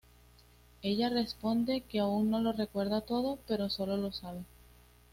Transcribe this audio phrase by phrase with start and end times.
[0.81, 4.39] Ella responde que aún no lo recuerda todo, pero solo lo sabe.